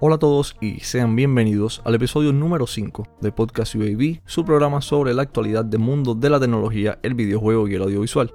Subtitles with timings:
[0.00, 4.80] Hola a todos y sean bienvenidos al episodio número 5 de Podcast UAV, su programa
[4.80, 8.32] sobre la actualidad del mundo de la tecnología, el videojuego y el audiovisual.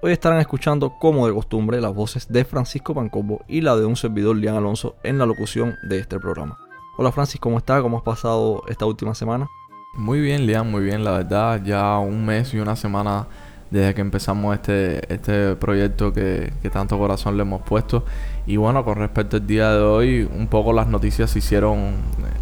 [0.00, 3.94] Hoy estarán escuchando, como de costumbre, las voces de Francisco Pancobo y la de un
[3.94, 6.56] servidor Lian Alonso en la locución de este programa.
[6.96, 7.82] Hola Francis, ¿cómo estás?
[7.82, 9.46] ¿Cómo has pasado esta última semana?
[9.92, 13.26] Muy bien, Lian, muy bien, la verdad, ya un mes y una semana
[13.72, 18.04] desde que empezamos este, este proyecto que, tanto corazón le hemos puesto.
[18.46, 21.94] Y bueno, con respecto al día de hoy, un poco las noticias se hicieron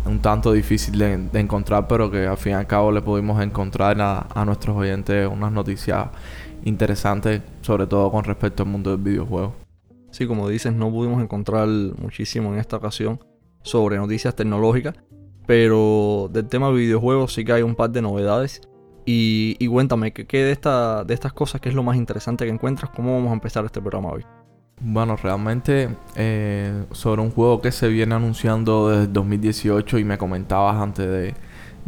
[0.05, 4.01] un tanto difícil de, encontrar, pero que al fin y al cabo le pudimos encontrar
[4.01, 6.09] a, a nuestros oyentes unas noticias
[6.65, 9.55] interesantes, sobre todo con respecto al mundo del videojuego.
[10.11, 13.21] Sí, como dices, no pudimos encontrar muchísimo en esta ocasión
[13.63, 14.97] sobre noticias tecnológicas,
[15.47, 18.63] pero del tema de videojuegos sí que hay un par de novedades
[19.13, 22.91] y, cuéntame, ¿qué, de, esta, de estas cosas, qué es lo más interesante que encuentras?
[22.95, 24.25] ¿Cómo vamos a empezar este programa hoy?
[24.81, 30.77] Bueno, realmente eh, sobre un juego que se viene anunciando desde 2018 y me comentabas
[30.77, 31.35] antes de,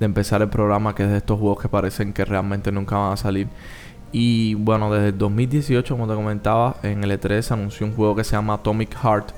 [0.04, 3.16] empezar el programa que es de estos juegos que parecen que realmente nunca van a
[3.16, 3.48] salir.
[4.10, 8.24] Y bueno, desde 2018, como te comentaba, en el E3 se anunció un juego que
[8.24, 9.32] se llama Atomic Heart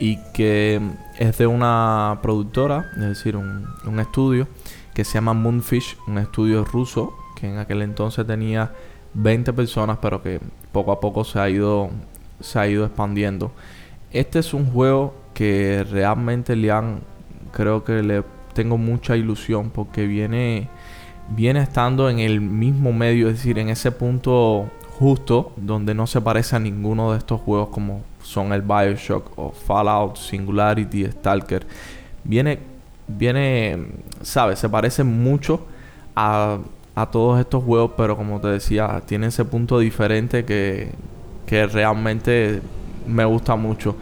[0.00, 0.80] y que
[1.18, 4.48] es de una productora, es decir, un, un estudio
[4.94, 8.72] que se llama Moonfish, un estudio ruso que en aquel entonces tenía
[9.14, 10.40] 20 personas, pero que
[10.72, 11.90] poco a poco se ha ido,
[12.40, 13.52] se ha ido expandiendo.
[14.12, 17.00] Este es un juego que realmente le han,
[17.52, 20.68] creo que le tengo mucha ilusión porque viene,
[21.30, 26.20] viene estando en el mismo medio, es decir, en ese punto justo donde no se
[26.20, 31.66] parece a ninguno de estos juegos como son el Bioshock o Fallout, Singularity, Stalker.
[32.22, 32.58] Viene,
[33.08, 33.86] viene,
[34.22, 35.66] sabes, se parece mucho
[36.14, 36.58] a
[36.94, 40.92] a todos estos juegos, pero como te decía, tiene ese punto diferente que,
[41.46, 42.60] que realmente
[43.06, 43.96] me gusta mucho.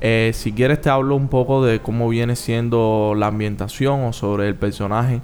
[0.00, 4.48] Eh, si quieres te hablo un poco de cómo viene siendo la ambientación o sobre
[4.48, 5.20] el personaje.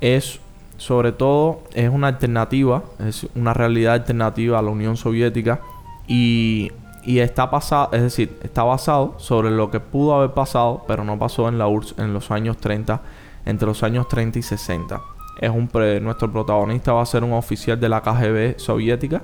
[0.00, 0.40] Es
[0.76, 5.60] sobre todo es una alternativa, es una realidad alternativa a la Unión Soviética
[6.08, 6.72] y,
[7.04, 11.18] y está pasado, es decir, está basado sobre lo que pudo haber pasado, pero no
[11.18, 13.00] pasó en la URSS en los años 30,
[13.46, 15.68] entre los años 30 y 60 es un
[16.02, 19.22] nuestro protagonista va a ser un oficial de la KGB soviética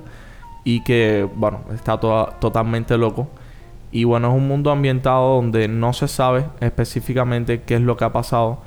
[0.63, 3.27] y que, bueno, está totalmente loco.
[3.91, 8.05] Y bueno, es un mundo ambientado donde no se sabe específicamente qué es lo que
[8.05, 8.59] ha pasado,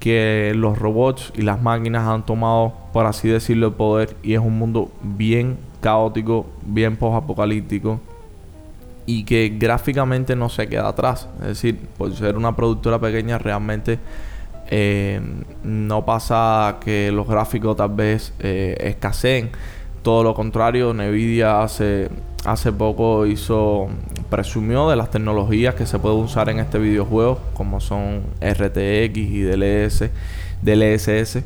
[0.00, 4.40] que los robots y las máquinas han tomado, por así decirlo, el poder y es
[4.40, 8.00] un mundo bien caótico, bien post-apocalíptico
[9.06, 11.28] y que gráficamente no se queda atrás.
[11.40, 14.00] Es decir, por ser una productora pequeña, realmente
[14.68, 15.20] eh,
[15.62, 19.50] no pasa que los gráficos tal vez eh, escaseen.
[20.02, 22.08] Todo lo contrario, Nvidia hace,
[22.44, 23.88] hace poco hizo
[24.30, 29.42] presumió de las tecnologías que se pueden usar en este videojuego, como son RTX y
[29.42, 30.10] DLS,
[30.62, 31.42] DLSS.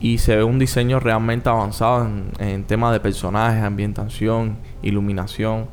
[0.00, 5.66] Y se ve un diseño realmente avanzado en, temas de personajes, ambientación, iluminación.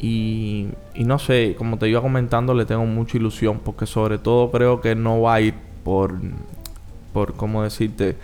[0.00, 4.50] Y, y no sé, como te iba comentando, le tengo mucha ilusión porque sobre todo
[4.52, 6.20] creo que no va a ir por,
[7.14, 8.14] por ¿cómo decirte?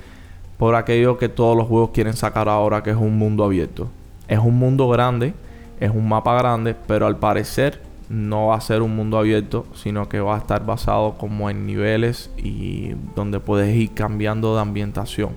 [0.58, 3.88] Por aquello que todos los juegos quieren sacar ahora, que es un mundo abierto.
[4.28, 5.32] Es un mundo grande,
[5.80, 7.80] es un mapa grande, pero al parecer
[8.10, 11.66] no va a ser un mundo abierto, sino que va a estar basado como en
[11.66, 15.30] niveles y donde puedes ir cambiando de ambientación.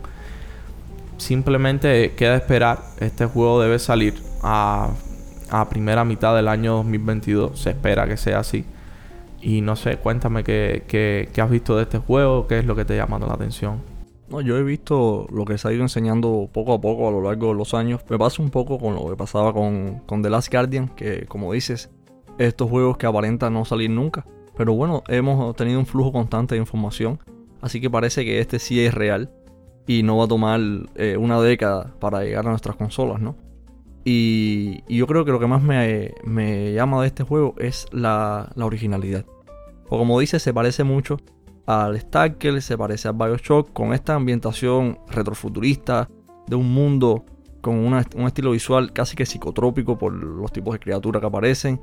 [1.15, 4.89] Simplemente queda esperar, este juego debe salir a,
[5.49, 8.65] a primera mitad del año 2022, se espera que sea así.
[9.41, 12.75] Y no sé, cuéntame qué, qué, qué, has visto de este juego, qué es lo
[12.75, 13.81] que te ha llamado la atención.
[14.29, 17.21] No, yo he visto lo que se ha ido enseñando poco a poco a lo
[17.21, 18.01] largo de los años.
[18.09, 21.53] Me pasa un poco con lo que pasaba con, con The Last Guardian, que como
[21.53, 21.89] dices,
[22.37, 24.25] estos juegos que aparentan no salir nunca.
[24.57, 27.19] Pero bueno, hemos tenido un flujo constante de información,
[27.61, 29.31] así que parece que este sí es real
[29.85, 30.59] y no va a tomar
[30.95, 33.35] eh, una década para llegar a nuestras consolas, ¿no?
[34.09, 39.25] Y, yo creo que lo que más me, llama de este juego es la, originalidad.
[39.89, 41.17] O como dice, se parece mucho
[41.65, 46.09] al Stalker, se parece al Bioshock, con esta ambientación retrofuturista
[46.47, 47.25] de un mundo
[47.59, 51.81] con un estilo visual casi que psicotrópico por los tipos de criaturas que aparecen.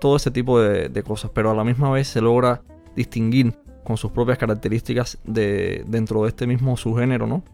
[0.00, 2.60] Todo ese tipo de, cosas, pero a la misma vez se logra
[2.96, 3.54] distinguir
[3.84, 7.44] con sus propias características de, dentro de este mismo subgénero, ¿no?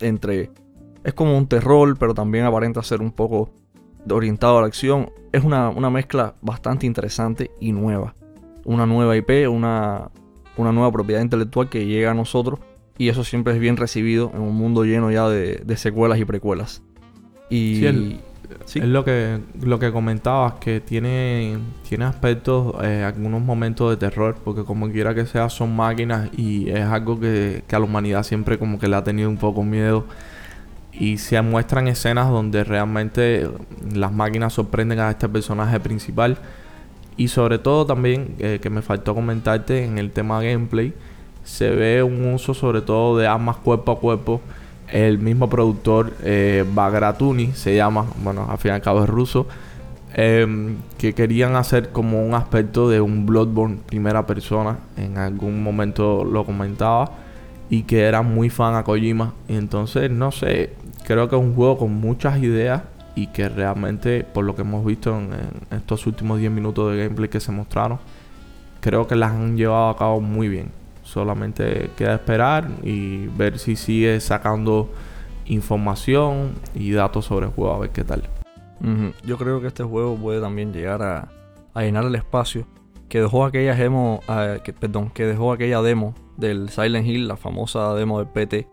[0.00, 0.50] Entre
[1.06, 3.48] es como un terror, pero también aparenta ser un poco
[4.10, 5.10] orientado a la acción.
[5.30, 8.12] Es una, mezcla bastante interesante y nueva.
[8.64, 10.10] Una nueva IP, una,
[10.56, 12.58] una nueva propiedad intelectual que llega a nosotros
[12.98, 16.82] y eso siempre es bien recibido en un mundo lleno ya de, secuelas y precuelas.
[17.50, 17.94] Y es
[18.74, 21.56] lo que, lo que comentabas, que tiene,
[21.88, 26.68] tiene aspectos, eh, algunos momentos de terror, porque como quiera que sea, son máquinas y
[26.68, 29.62] es algo que, que a la humanidad siempre como que le ha tenido un poco
[29.62, 30.04] miedo.
[30.98, 33.48] Y se muestran escenas donde realmente
[33.94, 36.38] las máquinas sorprenden a este personaje principal.
[37.16, 40.92] Y sobre todo también, eh, que me faltó comentarte en el tema gameplay,
[41.44, 44.40] se ve un uso sobre todo de armas cuerpo a cuerpo
[44.88, 49.46] el mismo productor eh, Bagratuni se llama, bueno, al fin y al cabo es ruso,
[50.14, 56.24] em, que querían hacer como un aspecto de un Bloodborne primera persona, en algún momento
[56.24, 57.10] lo comentaba,
[57.68, 59.34] y que era muy fan a Kojima.
[59.48, 60.72] Y entonces, no sé,
[61.06, 62.82] creo que es un juego con muchas ideas
[63.14, 67.04] y que realmente, por lo que hemos visto en, en estos últimos 10 minutos de
[67.04, 67.98] gameplay que se mostraron,
[68.80, 70.70] creo que las han llevado a cabo muy bien.
[71.02, 74.90] Solamente queda esperar y ver si sigue sacando
[75.46, 78.22] información y datos sobre el juego, a ver qué tal.
[79.24, 82.66] Yo creo que este juego puede también llegar a, llenar el espacio
[83.08, 84.20] que dejó aquella demo,
[84.64, 88.68] que, perdón, que dejó aquella demo del Silent Hill, la famosa demo del PT.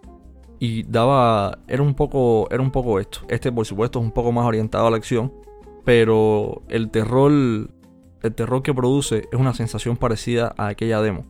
[0.63, 1.60] Y daba.
[1.68, 2.48] Era un poco.
[2.50, 3.19] Era un poco esto.
[3.27, 5.33] Este, por supuesto, es un poco más orientado a la acción.
[5.83, 7.31] Pero el terror.
[7.31, 11.25] El terror que produce es una sensación parecida a aquella demo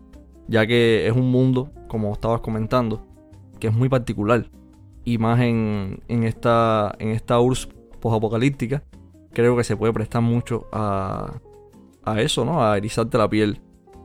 [0.48, 3.06] ya que es un mundo, como estabas comentando,
[3.60, 4.50] que es muy particular.
[5.06, 7.70] Y más en, esta, en esta URSS
[8.00, 8.84] posapocalíptica,
[9.32, 11.40] creo que se puede prestar mucho a,
[12.04, 12.64] a eso, ¿no?
[12.64, 13.60] A erizarte la piel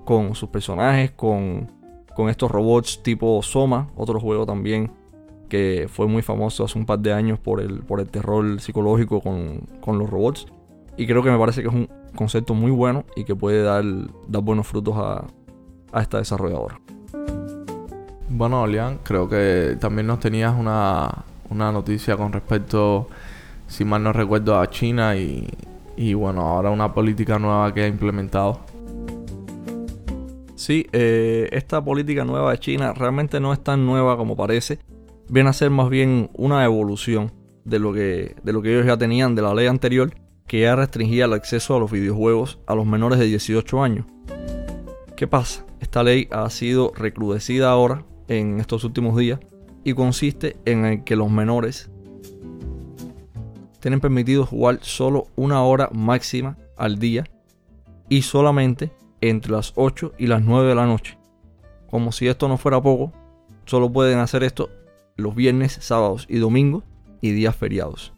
[0.05, 1.71] con sus personajes, con,
[2.17, 4.91] con estos robots tipo Soma, otro juego también
[5.49, 9.21] que fue muy famoso hace un par de años por el, por el terror psicológico
[9.21, 10.47] con, con los robots.
[10.97, 13.85] Y creo que me parece que es un concepto muy bueno y que puede dar,
[14.27, 15.25] dar buenos frutos a,
[15.93, 16.81] a esta desarrolladora.
[18.29, 23.09] Bueno, Lian, creo que también nos tenías una, una noticia con respecto,
[23.67, 25.49] si mal no recuerdo, a China y,
[25.97, 28.61] y bueno, ahora una política nueva que ha implementado.
[30.57, 34.81] Sí, eh, esta política nueva de China realmente no es tan nueva como parece.
[35.31, 37.33] Viene a ser más bien una evolución
[37.65, 40.11] de lo que, de lo que ellos ya tenían de la ley anterior,
[40.47, 44.07] que ya restringía el acceso a los videojuegos a los menores de 18 años.
[45.17, 45.67] ¿Qué pasa?
[45.81, 49.39] Esta ley ha sido recrudecida ahora en estos últimos días
[49.85, 51.91] y consiste en que los menores
[53.81, 57.25] tienen permitido jugar solo una hora máxima al día
[58.09, 61.19] y solamente entre las 8 y las 9 de la noche.
[61.91, 63.13] Como si esto no fuera poco,
[63.67, 64.71] solo pueden hacer esto
[65.19, 66.85] los viernes, sábados y domingos
[67.21, 68.15] y días feriados.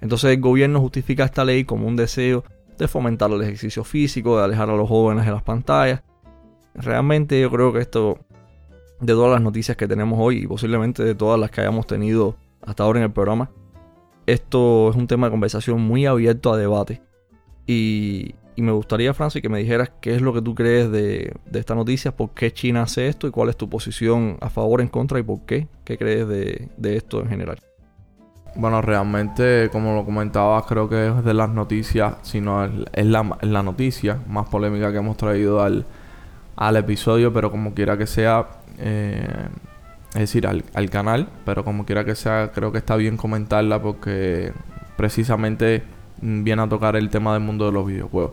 [0.00, 2.44] Entonces el gobierno justifica esta ley como un deseo
[2.78, 6.02] de fomentar el ejercicio físico, de alejar a los jóvenes de las pantallas
[6.74, 8.18] Realmente yo creo que esto,
[9.00, 12.36] de todas las noticias que tenemos hoy y posiblemente de todas las que hayamos tenido
[12.62, 13.50] hasta ahora en el programa,
[14.26, 17.02] esto es un tema de conversación muy abierto a debate.
[17.66, 21.74] Y, me gustaría, Francis, que me dijeras qué es lo que tú crees de, esta
[21.74, 25.18] noticia, por qué China hace esto y cuál es tu posición a favor, en contra
[25.18, 25.68] y por qué.
[25.84, 27.58] ¿Qué crees de, esto en general?
[28.56, 33.48] Bueno, realmente, como lo comentabas, creo que es de las noticias, sino es la, es
[33.48, 35.84] la noticia más polémica que hemos traído al,
[36.60, 38.46] al episodio, pero como quiera que sea,
[38.78, 39.48] eh,
[40.12, 44.52] es decir, al, canal, pero como quiera que sea, creo que está bien comentarla porque
[44.96, 45.82] precisamente
[46.20, 48.32] viene a tocar el tema del mundo de los videojuegos.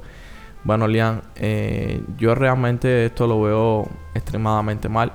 [0.67, 5.13] Bueno, Lian, eh, yo realmente esto lo veo extremadamente mal,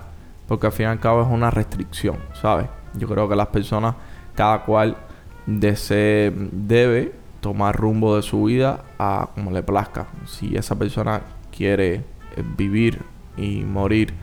[0.49, 2.69] porque al fin y al cabo es una restricción, ¿sabes?
[2.95, 3.95] Yo creo que las personas,
[4.35, 4.97] cada cual
[5.45, 10.07] debe tomar rumbo de su vida a como le plazca.
[10.25, 11.21] Si esa persona
[11.55, 12.03] quiere
[12.57, 13.03] vivir
[13.37, 14.15] y morir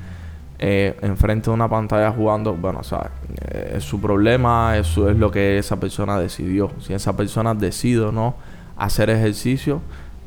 [0.58, 3.12] eh, enfrente de una pantalla jugando, bueno, o sea,
[3.52, 6.72] eh, es su problema, eso es lo que esa persona decidió.
[6.80, 8.34] Si esa persona decide o no
[8.78, 9.82] hacer ejercicio,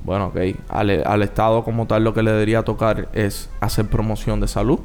[0.04, 0.36] bueno, ok,
[0.68, 4.80] al, Estado como tal lo que le debería tocar es hacer promoción de salud,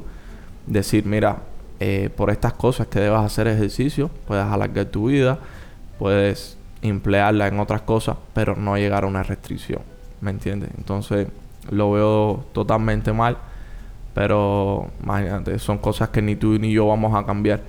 [0.66, 1.38] decir, mira,
[1.80, 5.38] eh, por estas cosas que debas hacer ejercicio, puedes alargar tu vida,
[5.98, 9.82] puedes emplearla en otras cosas, pero no llegar a una restricción,
[10.20, 10.70] ¿me entiendes?
[10.76, 11.26] Entonces,
[11.70, 13.36] lo veo totalmente mal.
[14.14, 17.60] Pero imagínate, son cosas que ni tú ni yo vamos a cambiar.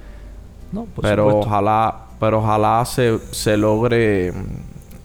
[0.72, 4.34] No, pero ojalá, pero ojalá se, se logre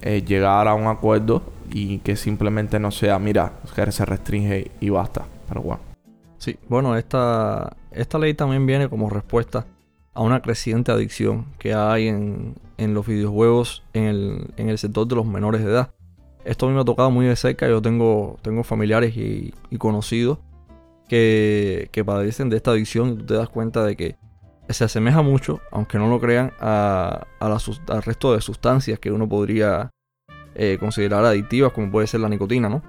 [0.02, 4.90] eh, llegar a un acuerdo y que simplemente no sea, mira, que se restringe y
[4.90, 5.26] basta.
[5.48, 5.82] Pero bueno.
[6.38, 9.66] Sí, bueno, esta, esta ley también viene como respuesta
[10.12, 15.06] a una creciente adicción que hay en, en los videojuegos en el, en el sector
[15.06, 15.90] de los menores de edad.
[16.44, 17.68] Esto a mí me ha tocado muy de cerca.
[17.68, 20.38] Yo tengo, tengo familiares y, conocidos
[21.08, 24.16] que, padecen de esta adicción y tú te das cuenta de que
[24.68, 29.90] se asemeja mucho, aunque no lo crean, a, al resto de sustancias que uno podría
[30.54, 32.82] eh, considerar adictivas, como puede ser la nicotina, ¿no?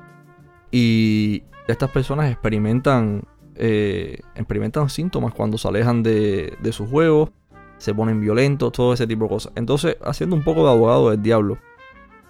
[0.72, 3.24] Y estas personas experimentan,
[3.55, 7.31] eh, experimentan síntomas cuando se alejan de, de sus juegos,
[7.77, 9.53] se ponen violentos, todo ese tipo de cosas.
[9.55, 11.57] Entonces, haciendo un poco de abogado del diablo,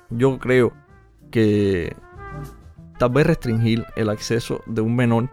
[0.10, 0.74] yo creo
[1.32, 1.96] que
[2.98, 5.30] tal vez restringir el acceso de un menor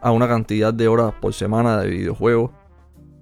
[0.00, 2.50] a una cantidad de horas por semana de videojuegos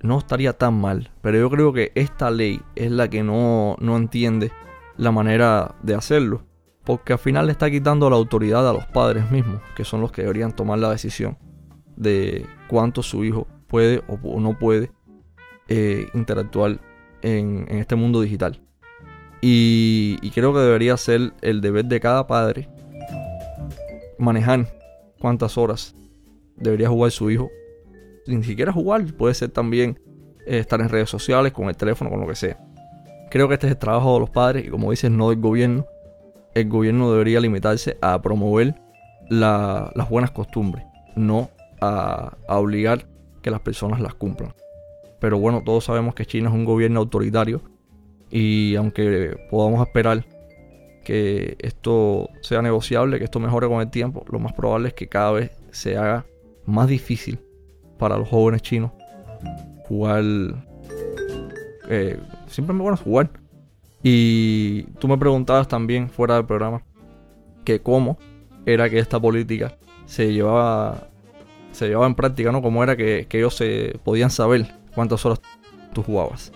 [0.02, 1.10] no estaría tan mal.
[1.20, 4.50] Pero yo creo que esta ley es la que no, no entiende
[5.00, 6.42] la manera de hacerlo.
[6.84, 10.12] Porque al final le está quitando la autoridad a los padres mismos, que son los
[10.12, 11.38] que deberían tomar la decisión
[11.96, 14.90] de cuánto su hijo puede o no puede
[15.68, 16.80] eh, interactuar
[17.22, 18.60] en, este mundo digital.
[19.40, 22.68] Y, creo que debería ser el deber de cada padre
[24.18, 24.66] manejar
[25.18, 25.94] cuántas horas
[26.56, 27.50] debería jugar su hijo.
[28.26, 29.98] Ni siquiera jugar, puede ser también
[30.46, 32.58] eh, estar en redes sociales, con el teléfono, con lo que sea.
[33.30, 35.86] Creo que este es el trabajo de los padres y como dices, no del gobierno.
[36.54, 38.74] El gobierno debería limitarse a promover
[39.28, 40.84] las buenas costumbres,
[41.14, 41.48] no
[41.80, 43.06] a, obligar
[43.40, 44.52] que las personas las cumplan.
[45.20, 47.60] Pero bueno, todos sabemos que China es un gobierno autoritario
[48.30, 50.24] y aunque podamos esperar
[51.04, 55.08] que esto sea negociable, que esto mejore con el tiempo, lo más probable es que
[55.08, 56.26] cada vez se haga
[56.66, 57.38] más difícil
[57.98, 58.90] para los jóvenes chinos
[59.86, 60.24] jugar.
[61.88, 62.18] Eh,
[62.50, 63.30] siempre me bueno jugar.
[64.02, 66.82] Y tú me preguntabas también fuera del programa
[67.64, 68.18] que cómo
[68.66, 69.76] era que esta política
[70.06, 71.08] se llevaba
[71.72, 72.62] se llevaba en práctica, ¿no?
[72.62, 75.40] Cómo era que, que ellos se podían saber cuántas horas
[75.92, 76.52] tú jugabas.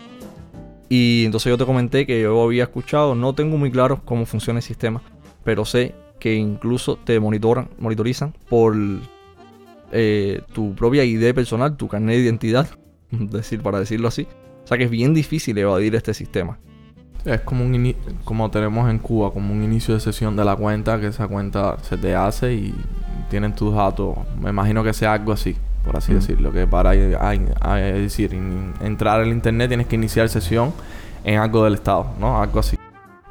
[0.88, 4.58] Y entonces yo te comenté que yo había escuchado, no tengo muy claro cómo funciona
[4.58, 5.02] el sistema,
[5.44, 8.76] pero sé que incluso te monitoran, monitorizan por
[9.92, 12.68] eh, tu propia ID personal, tu carnet de identidad,
[13.10, 14.26] decir, para decirlo así.
[14.64, 16.59] O sea que es bien difícil evadir este sistema.
[17.25, 17.94] Es como un
[18.25, 21.78] como tenemos en Cuba, como un inicio de sesión de la cuenta, que esa cuenta
[21.83, 22.75] se te hace y
[23.30, 24.16] tienen tus datos.
[24.40, 26.52] Me imagino que sea algo así, por así decirlo.
[26.52, 28.35] Que para decir,
[28.80, 30.73] entrar al internet tienes que iniciar sesión
[31.25, 32.40] en algo del Estado, ¿no?
[32.40, 32.76] Algo así.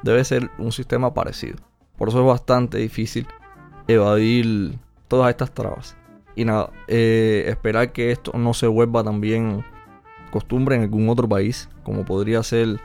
[0.01, 1.57] Debe ser un sistema parecido.
[1.97, 3.27] Por eso es bastante difícil
[3.87, 5.95] evadir todas estas trabas.
[6.35, 9.63] Y nada, eh, esperar que esto no se vuelva también
[10.33, 12.79] costumbre en algún otro país, como podría ser...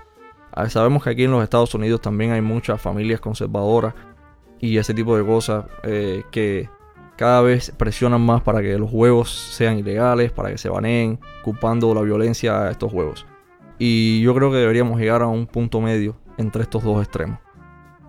[0.69, 3.95] Sabemos que aquí en los Estados Unidos también hay muchas familias conservadoras
[4.61, 6.69] y ese tipo de cosas eh, que
[7.17, 11.95] cada vez presionan más para que los juegos sean ilegales, para que se baneen, culpando
[11.95, 13.27] la violencia a estos juegos.
[13.79, 17.39] Y yo creo que deberíamos llegar a un punto medio entre estos dos extremos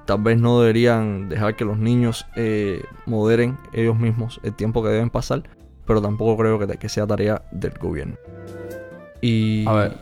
[0.10, 4.89] tal vez no deberían dejar que los niños eh, moderen ellos mismos el tiempo que
[4.89, 5.43] deben pasar,
[5.86, 8.15] pero tampoco creo que sea tarea del gobierno.
[9.21, 9.67] Y...
[9.67, 9.97] A ver,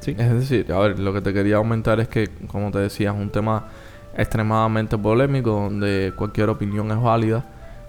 [0.00, 0.14] ¿Sí?
[0.18, 3.16] es decir, a ver, lo que te quería aumentar es que, como te decía, es
[3.16, 3.68] un tema
[4.16, 7.44] extremadamente polémico donde cualquier opinión es válida,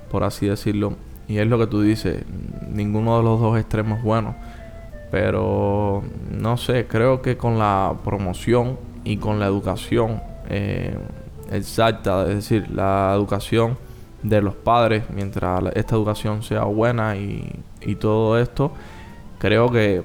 [0.10, 0.96] por así decirlo.
[1.28, 2.24] Y es lo que tú dices,
[2.70, 4.36] ninguno de los dos extremos es bueno.
[5.12, 10.98] Pero no sé, creo que con la promoción y con la educación eh,
[11.52, 13.78] exacta, es decir, la educación
[14.24, 18.72] de los padres, mientras esta educación sea buena y, y todo esto,
[19.38, 20.04] creo que,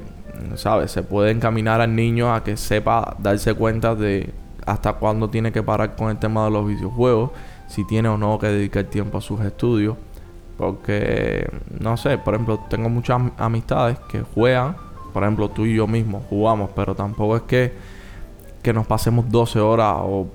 [0.56, 0.90] ¿sabes?
[0.90, 4.32] Se puede encaminar al niño a que sepa darse cuenta de
[4.66, 7.30] hasta cuándo tiene que parar con el tema de los videojuegos,
[7.66, 9.96] si tiene o no que dedicar tiempo a sus estudios.
[10.56, 11.48] Porque,
[11.80, 14.76] no sé, por ejemplo, tengo muchas amistades que juegan,
[15.12, 17.72] por ejemplo, tú y yo mismo jugamos, pero tampoco es que
[18.62, 20.28] que nos pasemos 12 horas o,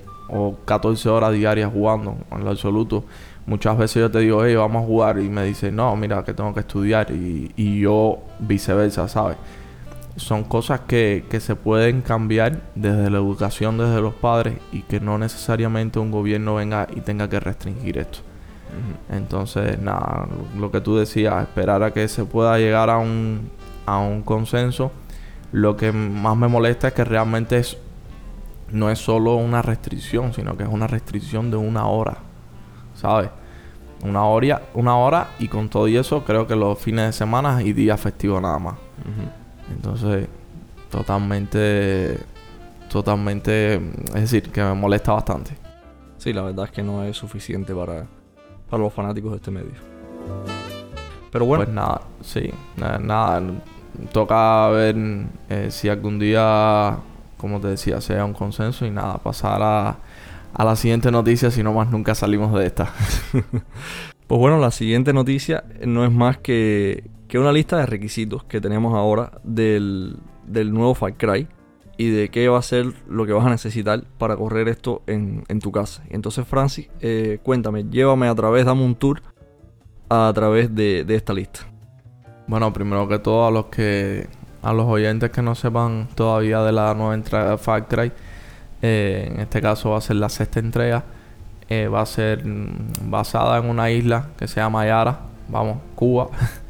[0.64, 3.04] 14 horas diarias jugando en lo absoluto.
[3.46, 6.34] Muchas veces yo te digo, hey, vamos a jugar y me dice, no, mira, que
[6.34, 9.36] tengo que estudiar y, y yo viceversa, ¿sabes?
[10.16, 14.98] Son cosas que, que se pueden cambiar desde la educación, desde los padres y que
[14.98, 18.20] no necesariamente un gobierno venga y tenga que restringir esto.
[19.10, 20.26] Entonces, nada,
[20.58, 23.50] lo que tú decías, esperar a que se pueda llegar a un,
[23.86, 24.90] a un consenso.
[25.52, 27.78] Lo que más me molesta es que realmente es
[28.72, 32.18] no es solo una restricción, sino que es una restricción de una hora,
[32.94, 33.30] ¿sabes?
[34.02, 37.62] Una hora, una hora y con todo y eso creo que los fines de semana
[37.62, 38.74] y días festivos nada más.
[39.70, 40.28] Entonces,
[40.90, 42.18] totalmente,
[42.88, 45.52] totalmente, es decir, que me molesta bastante.
[46.18, 48.06] Sí, la verdad es que no es suficiente para,
[48.70, 49.74] para los fanáticos de este medio.
[51.30, 51.64] Pero bueno.
[51.64, 53.42] Pues nada, sí, nada,
[54.12, 54.96] toca ver
[55.48, 56.98] eh, si algún día
[57.36, 59.96] como te decía, sea un consenso y nada, pasar a,
[60.54, 62.92] a la siguiente noticia, si no más nunca salimos de esta.
[64.26, 68.60] pues bueno, la siguiente noticia no es más que, que una lista de requisitos que
[68.60, 71.48] tenemos ahora del, del nuevo Far Cry
[71.98, 75.44] y de qué va a ser lo que vas a necesitar para correr esto en,
[75.60, 76.02] tu casa.
[76.10, 79.22] Entonces, Francis, eh, cuéntame, llévame a través, dame un tour
[80.08, 81.60] a través de, esta lista.
[82.46, 84.28] Bueno, primero que todo, a los que
[84.62, 88.12] a los oyentes que no sepan todavía de la nueva entrega de Far Cry,
[88.82, 91.04] eh, en este caso va a ser la sexta entrega.
[91.68, 92.44] Eh, va a ser
[93.02, 96.28] basada en una isla que se llama Yara, vamos, Cuba.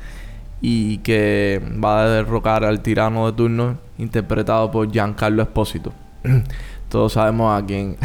[0.69, 5.93] y que va a derrocar al tirano de turno interpretado por Giancarlo Espósito.
[6.89, 7.97] Todos sabemos a quién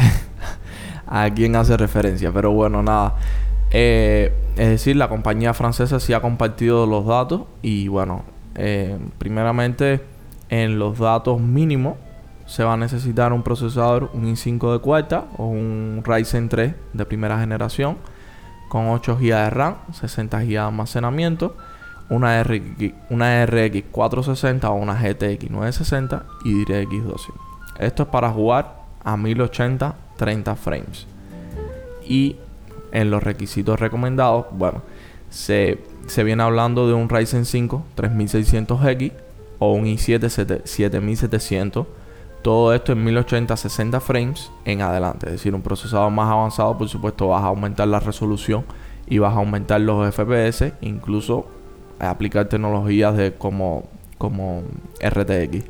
[1.08, 3.16] a quién hace referencia, pero bueno, nada.
[3.72, 8.22] Eh, es decir, la compañía francesa sí ha compartido los datos y bueno,
[8.54, 10.00] eh, primeramente
[10.48, 11.96] en los datos mínimos
[12.46, 17.06] se va a necesitar un procesador, un i5 de cuarta o un Ryzen 3 de
[17.06, 17.96] primera generación
[18.68, 21.56] con 8 GB de RAM, 60 GB de almacenamiento
[22.12, 27.42] una RX, una RX 460 o una GTX 960 y DirectX 200.
[27.78, 31.06] Esto es para jugar a 1080 30 frames.
[32.06, 32.36] Y
[32.92, 34.82] en los requisitos recomendados, bueno,
[35.30, 35.78] se,
[36.22, 39.12] viene hablando de un Ryzen 5 3600X
[39.58, 40.28] o un i7
[40.64, 41.86] 7700.
[42.42, 45.26] Todo esto en 1080 60 frames en adelante.
[45.26, 48.64] Es decir, un procesador más avanzado, por supuesto, vas a aumentar la resolución
[49.06, 51.46] y vas a aumentar los FPS, incluso
[52.10, 53.84] aplicar tecnologías de como,
[54.18, 54.62] como
[55.00, 55.64] RTX.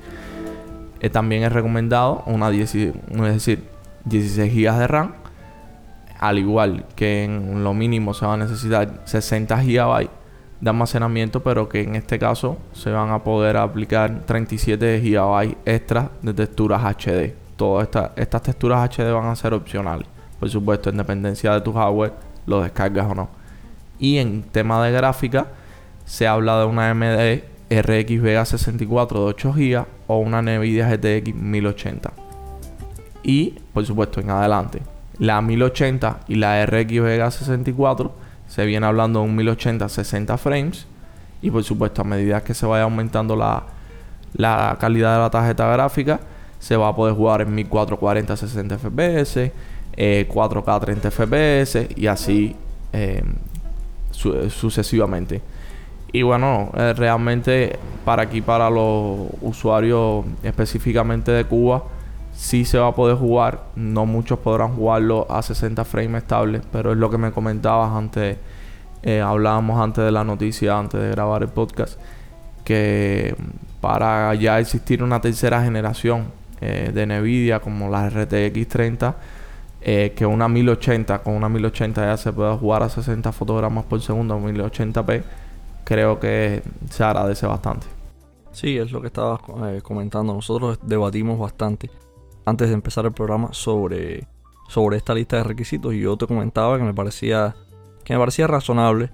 [1.00, 2.72] Eh, también es recomendado una es
[3.14, 3.64] decir,
[4.04, 5.14] 16 GB de RAM.
[6.18, 10.08] Al igual que en lo mínimo se va a necesitar 60 GB
[10.60, 16.10] de almacenamiento, pero que en este caso se van a poder aplicar 37 GB extra
[16.22, 17.34] de texturas HD.
[17.56, 20.06] Todas estas texturas HD van a ser opcionales.
[20.38, 22.12] Por supuesto, en dependencia de tu hardware,
[22.46, 23.28] lo descargas o no.
[23.98, 25.48] Y en tema de gráfica,
[26.04, 31.34] se habla de una AMD RX Vega 64 de 8 GB o una Nvidia GTX
[31.34, 32.12] 1080.
[33.22, 34.82] Y, por supuesto, en adelante,
[35.18, 38.12] la 1080 y la RX Vega 64
[38.48, 40.86] se viene hablando de un 1080 60 frames.
[41.40, 43.64] Y, por supuesto, a medida que se vaya aumentando la,
[44.78, 46.20] calidad de la tarjeta gráfica,
[46.58, 49.50] se va a poder jugar en 1440 60 FPS,
[49.96, 52.54] 4K 30 FPS y así
[52.92, 53.24] eh,
[54.12, 55.42] sucesivamente.
[56.12, 61.84] Y bueno, eh, realmente para aquí, para los usuarios específicamente de Cuba,
[62.34, 63.64] sí se va a poder jugar.
[63.76, 68.36] No muchos podrán jugarlo a 60 frames estables, pero es lo que me comentabas antes.
[69.02, 71.98] Eh, hablábamos antes de la noticia, antes de grabar el podcast,
[72.62, 73.34] que
[73.80, 76.26] para ya existir una tercera generación
[76.60, 79.16] eh, de Nvidia como la RTX 30,
[79.80, 84.38] que una 1080, con una 1080 ya se puede jugar a 60 fotogramas por segundo,
[84.38, 85.22] 1080p
[85.84, 87.86] creo que se agradece bastante.
[88.52, 90.34] Sí, es lo que estabas eh, comentando.
[90.34, 91.90] Nosotros debatimos bastante
[92.44, 94.26] antes de empezar el programa sobre,
[94.68, 97.54] sobre esta lista de requisitos y yo te comentaba que me parecía
[98.04, 99.10] que me parecía razonable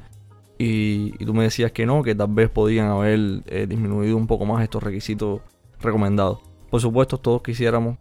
[0.59, 4.45] y, tú me decías que no, que tal vez podían haber eh, disminuido un poco
[4.45, 5.41] más estos requisitos
[5.81, 6.41] recomendados.
[6.71, 7.99] Por supuesto, todos quisiéramos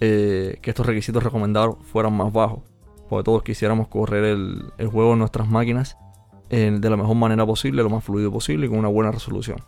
[0.00, 2.60] eh, que estos requisitos recomendados fueran más bajos,
[3.08, 5.96] porque todos quisiéramos correr el, el juego en nuestras máquinas
[6.48, 9.58] de la mejor manera posible, lo más fluido posible y con una buena resolución.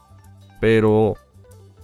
[0.61, 1.17] Pero,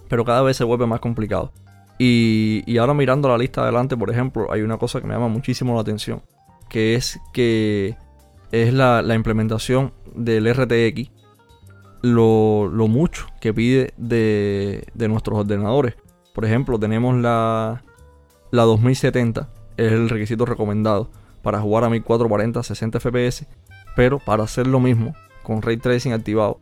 [0.09, 1.53] pero cada vez se vuelve más complicado.
[1.99, 5.75] Y, ahora mirando la lista adelante, por ejemplo, hay una cosa que me llama muchísimo
[5.75, 6.23] la atención,
[6.69, 7.97] que es que
[8.51, 11.11] es la, implementación del RTX,
[12.03, 15.95] lo, mucho que pide de, de, nuestros ordenadores.
[16.35, 17.85] Por ejemplo, tenemos la,
[18.51, 21.11] la 2070, es el requisito recomendado
[21.43, 23.47] para jugar a 1440 60 FPS
[23.95, 26.61] pero para hacer lo mismo con ray tracing activado,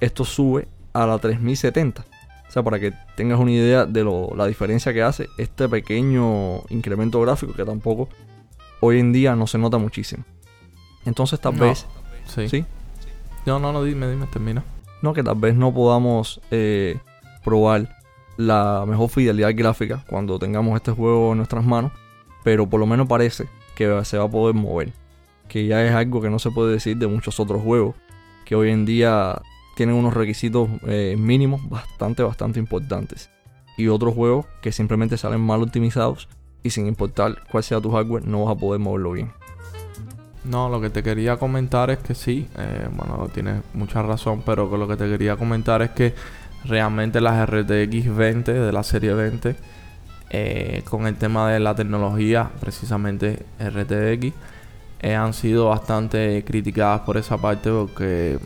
[0.00, 2.04] esto sube a la 3070.
[2.48, 7.20] O sea, para que tengas una idea de la diferencia que hace este pequeño incremento
[7.20, 8.08] gráfico que tampoco
[8.80, 10.24] hoy en día no se nota muchísimo.
[11.04, 11.86] Entonces tal vez...
[12.26, 12.64] Sí.
[13.46, 14.64] No, no, no, dime, dime, termina.
[15.02, 16.98] No, que tal vez no podamos eh,
[17.44, 17.96] probar
[18.36, 21.92] la mejor fidelidad gráfica cuando tengamos este juego en nuestras manos,
[22.44, 24.92] pero por lo menos parece que se va a poder mover
[25.50, 27.96] que ya es algo que no se puede decir de muchos otros juegos,
[28.44, 29.42] que hoy en día
[29.74, 33.30] tienen unos requisitos eh, mínimos bastante, bastante importantes.
[33.76, 36.28] Y otros juegos que simplemente salen mal optimizados
[36.62, 39.32] y sin importar cuál sea tu hardware no vas a poder moverlo bien.
[40.44, 44.74] No, lo que te quería comentar es que sí, eh, bueno, tienes mucha razón, pero
[44.76, 46.14] lo que te quería comentar es que
[46.64, 49.56] realmente las RTX 20 de la serie 20,
[50.30, 54.32] eh, con el tema de la tecnología, precisamente RTX,
[55.02, 58.38] eh, han sido bastante criticadas por esa parte porque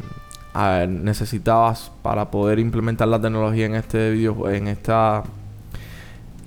[0.89, 5.25] necesitabas para poder implementar la tecnología en este video, en esta,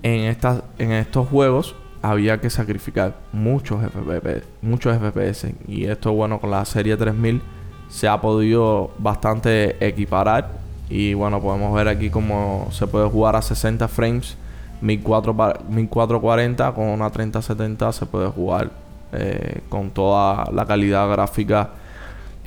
[0.01, 5.53] en esta, en estos juegos, había que sacrificar muchos FPS, muchos FPS.
[5.67, 7.41] Y esto, bueno, con la serie 3000
[7.89, 10.51] se ha podido bastante equiparar.
[10.89, 14.37] Y bueno, podemos ver aquí cómo se puede jugar a 60 frames,
[14.79, 21.71] 1440 con una 3070 se puede jugar eh, con toda la calidad gráfica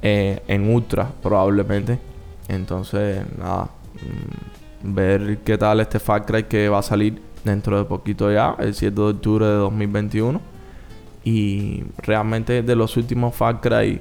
[0.02, 1.98] eh, en ultra probablemente.
[2.48, 7.84] Entonces, nada, mm, ver qué tal este Far Cry que va a salir dentro de
[7.84, 10.40] poquito ya, el 7 de octubre de 2021.
[11.24, 14.00] Y realmente de los últimos Far Cry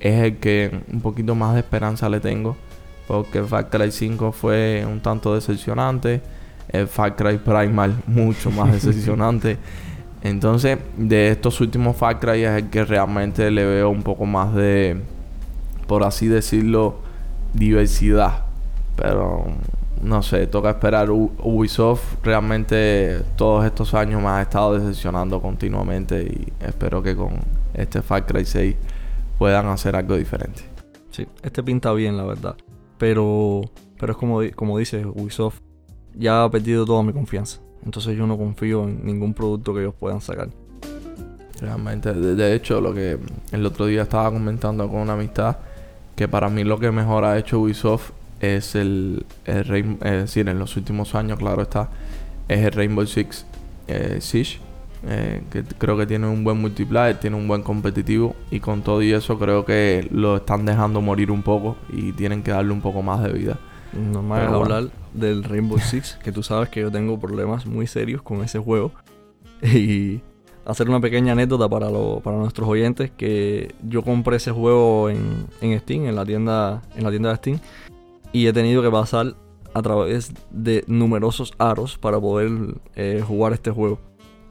[0.00, 2.56] es el que un poquito más de esperanza le tengo.
[3.06, 6.20] Porque Far Cry 5 fue un tanto decepcionante.
[6.68, 9.58] El Far Cry Primal mucho más decepcionante.
[10.22, 15.00] Entonces, de estos últimos Far es el que realmente le veo un poco más de,
[15.86, 16.96] por así decirlo,
[17.52, 18.44] diversidad.
[18.96, 19.44] Pero
[20.02, 21.10] no sé, toca esperar.
[21.10, 27.34] Ubisoft realmente todos estos años me ha estado decepcionando continuamente y espero que con
[27.74, 28.76] este Far Cry 6
[29.38, 30.62] puedan hacer algo diferente.
[31.10, 32.56] Sí, este pinta bien, la verdad.
[32.98, 33.62] Pero,
[33.98, 35.60] pero es como, como dice Ubisoft,
[36.14, 37.60] ya ha perdido toda mi confianza.
[37.84, 40.48] Entonces yo no confío en ningún producto que ellos puedan sacar.
[41.60, 43.18] Realmente, de, hecho, lo que
[43.52, 45.56] el otro día estaba comentando con una amistad,
[46.14, 48.10] que para mí lo que mejor ha hecho Ubisoft
[48.40, 50.26] es el, Rainbow
[53.06, 53.46] Six
[53.88, 54.58] eh, Siege,
[55.08, 59.02] eh, que creo que tiene un buen multiplayer, tiene un buen competitivo y con todo
[59.02, 62.80] y eso creo que lo están dejando morir un poco y tienen que darle un
[62.80, 63.58] poco más de vida.
[63.92, 68.22] Normal es hablar del Rainbow Six, que tú sabes que yo tengo problemas muy serios
[68.22, 68.92] con ese juego.
[69.62, 70.20] Y
[70.66, 71.88] hacer una pequeña anécdota para,
[72.22, 77.04] para nuestros oyentes, que yo compré ese juego en, en Steam, en la tienda, en
[77.04, 77.60] la tienda de Steam,
[78.32, 79.34] y he tenido que pasar
[79.72, 82.50] a través de numerosos aros para poder
[82.96, 83.98] eh, jugar este juego.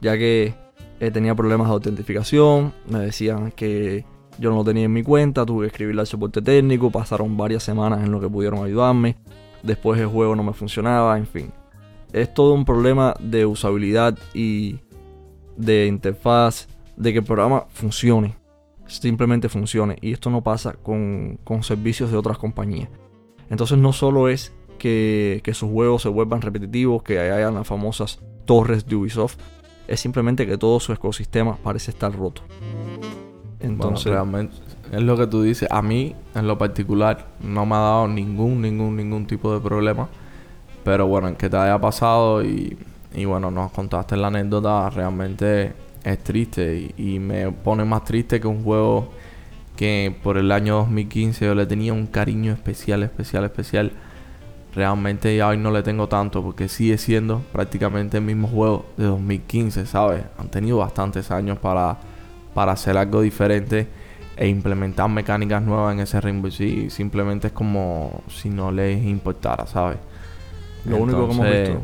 [0.00, 0.54] Ya que
[1.00, 4.04] eh, tenía problemas de autentificación, me decían que
[4.38, 7.62] yo no lo tenía en mi cuenta, tuve que escribirle al soporte técnico, pasaron varias
[7.62, 9.16] semanas en lo que pudieron ayudarme,
[9.62, 11.52] después el juego no me funcionaba, en fin.
[12.12, 14.78] Es todo un problema de usabilidad y
[15.56, 18.36] de interfaz, de que el programa funcione,
[18.86, 19.96] simplemente funcione.
[20.00, 22.88] Y esto no pasa con, con servicios de otras compañías.
[23.50, 28.86] Entonces no solo es que, sus juegos se vuelvan repetitivos, que hayan las famosas torres
[28.86, 29.36] de Ubisoft,
[29.88, 32.42] es simplemente que todo su ecosistema parece estar roto.
[33.66, 34.54] Entonces, realmente
[34.92, 35.68] es lo que tú dices.
[35.70, 40.08] A mí, en lo particular, no me ha dado ningún, ningún, ningún tipo de problema.
[40.84, 42.78] Pero bueno, en que te haya pasado y,
[43.14, 45.72] y bueno, nos contaste la anécdota, realmente
[46.04, 49.10] es triste y, y me pone más triste que un juego
[49.76, 53.92] que por el año 2015 yo le tenía un cariño especial, especial, especial.
[54.74, 59.04] Realmente ya hoy no le tengo tanto porque sigue siendo prácticamente el mismo juego de
[59.04, 60.24] 2015, ¿sabes?
[60.38, 61.98] Han tenido bastantes años para,
[62.56, 63.86] para hacer algo diferente
[64.34, 66.90] e implementar mecánicas nuevas en ese Rainbow Six.
[66.90, 69.98] Simplemente es como si no les importara, ¿sabes?
[70.86, 71.80] Lo único que hemos visto.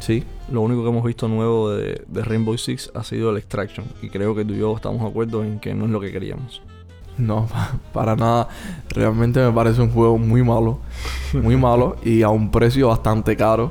[0.00, 0.24] Sí.
[0.50, 3.86] Lo único que hemos visto nuevo de, de Rainbow Six ha sido el Extraction.
[4.02, 6.10] Y creo que tú y yo estamos de acuerdo en que no es lo que
[6.10, 6.60] queríamos.
[7.16, 7.46] No,
[7.92, 8.48] para nada.
[8.88, 10.80] Realmente me parece un juego muy malo.
[11.32, 13.70] Muy malo y a un precio bastante caro.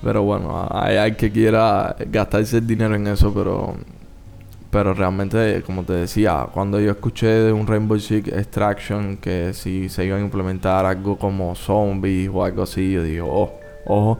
[0.00, 3.74] Pero bueno, hay, hay que quiera gastarse el dinero en eso, pero...
[4.74, 9.88] Pero realmente, como te decía, cuando yo escuché de un Rainbow Six Extraction que si
[9.88, 13.52] se iba a implementar algo como zombies o algo así, yo digo, oh,
[13.86, 14.18] ojo,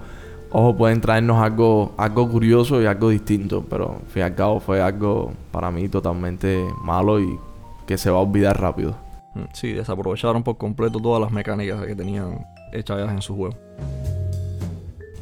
[0.52, 3.64] ojo, pueden traernos algo, algo curioso y algo distinto.
[3.68, 7.36] Pero al fin y al cabo fue algo para mí totalmente malo y
[7.84, 8.94] que se va a olvidar rápido.
[9.34, 13.56] Mm, sí, desaprovecharon por completo todas las mecánicas que tenían hechas en su juego.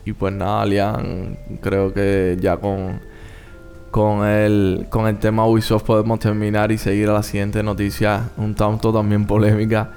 [0.04, 3.00] Y pues nada, Lian, creo que ya con,
[3.92, 8.54] con, el, con el tema Ubisoft podemos terminar y seguir a la siguiente noticia, un
[8.54, 9.92] tanto también polémica,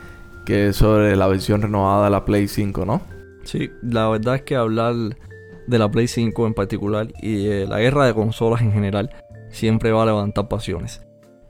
[0.45, 3.01] que es sobre la versión renovada de la Play 5, ¿no?
[3.45, 4.93] Sí, la verdad es que hablar
[5.65, 9.09] de la Play 5 en particular y de la guerra de consolas en general
[9.49, 11.01] siempre va a levantar pasiones.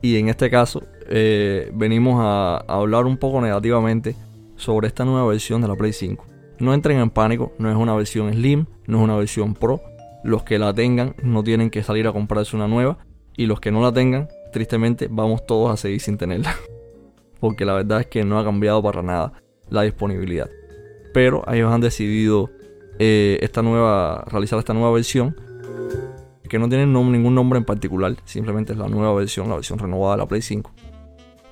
[0.03, 4.15] Y en este caso eh, venimos a, hablar un poco negativamente
[4.55, 6.23] sobre esta nueva versión de la Play 5.
[6.59, 9.81] No entren en pánico, no es una versión Slim, no es una versión Pro.
[10.25, 12.97] Los que la tengan no tienen que salir a comprarse una nueva.
[13.37, 16.55] Y los que no la tengan, tristemente, vamos todos a seguir sin tenerla.
[17.39, 19.33] Porque la verdad es que no ha cambiado para nada
[19.69, 20.49] la disponibilidad.
[21.13, 22.49] Pero ellos han decidido
[22.97, 25.35] eh, esta nueva, realizar esta nueva versión
[26.49, 30.15] que no tiene ningún nombre en particular, simplemente es la nueva versión, la versión renovada
[30.15, 30.71] de la Play 5.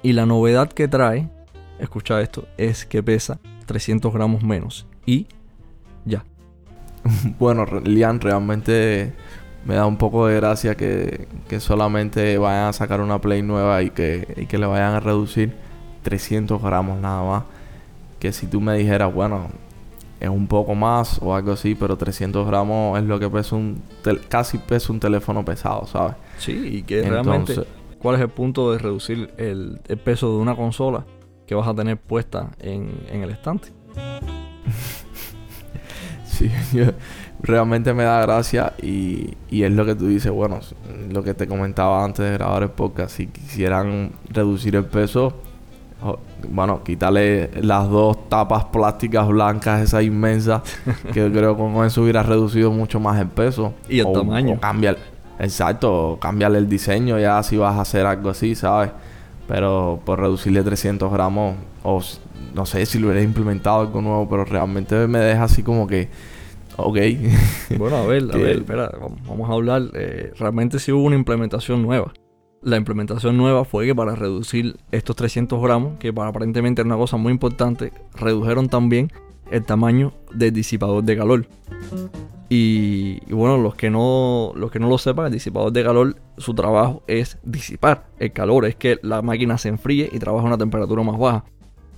[0.02, 1.30] Y la novedad que trae
[1.80, 4.88] escucha esto, es que pesa 300 gramos menos.
[5.06, 5.28] Y
[6.06, 6.26] ya.
[7.40, 9.14] bueno, Lian, realmente
[9.66, 13.82] me da un poco de gracia que, que, solamente vayan a sacar una Play nueva
[13.82, 15.56] y que, y que le vayan a reducir
[16.04, 17.44] 300 gramos nada más.
[18.20, 19.48] Que si tú me dijeras, bueno,
[20.20, 23.82] es un poco más o algo así, pero 300 gramos es lo que pesa un...
[24.30, 26.16] casi pesa un teléfono pesado, ¿sabes?
[26.38, 27.56] Sí, y que realmente...
[28.00, 31.06] ¿Cuál es el punto de reducir el, el peso de una consola
[31.48, 33.70] que vas a tener puesta en, en el estante?
[36.50, 36.80] Sí,
[37.42, 40.60] realmente me da gracia y, y, es lo que tú dices, bueno,
[41.10, 45.34] lo que te comentaba antes de grabar el podcast, si quisieran reducir el peso,
[46.50, 50.62] bueno, quítale las dos tapas plásticas blancas, esas inmensas,
[51.14, 53.74] que yo creo que con eso hubiera reducido mucho más el peso.
[53.88, 54.60] Y el tamaño.
[54.60, 54.98] cambiar,
[55.40, 58.92] exacto, cambiarle el diseño ya si vas a hacer algo así, ¿sabes?
[59.48, 62.02] Pero por reducirle 300 gramos, o
[62.54, 66.10] no sé si lo hubiera implementado algo nuevo, pero realmente me deja así como que,
[66.78, 66.98] ok.
[67.78, 68.92] bueno, a ver, a ver, espera,
[69.28, 69.84] vamos a hablar.
[69.94, 72.14] Eh, realmente sí hubo una implementación nueva.
[72.62, 76.98] La implementación nueva fue que para reducir estos 300 gramos, que para aparentemente era una
[76.98, 79.12] cosa muy importante, redujeron también
[79.52, 81.48] el tamaño del disipador de calor.
[82.50, 86.54] Y, bueno, los que, no, los que no lo sepan, el disipador de calor, su
[86.54, 90.58] trabajo es disipar el calor, es que la máquina se enfríe y trabaja a una
[90.58, 91.46] temperatura más baja.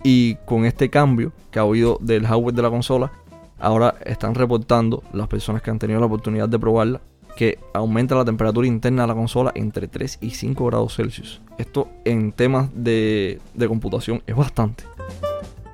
[0.03, 3.11] Y con este cambio que ha habido del hardware de la consola,
[3.59, 7.01] ahora están reportando las personas que han tenido la oportunidad de probarla
[7.35, 11.41] que aumenta la temperatura interna de la consola entre 3 y 5 grados Celsius.
[11.57, 14.85] Esto en temas de, computación es bastante.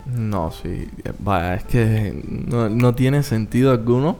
[0.05, 0.89] No, sí.
[1.19, 4.17] Vaya, es que no, tiene sentido alguno.